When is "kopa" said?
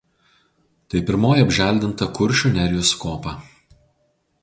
3.07-3.39